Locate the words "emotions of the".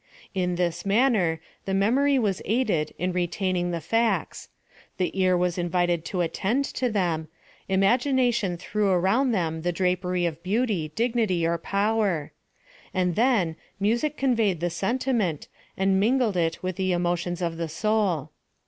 16.93-17.69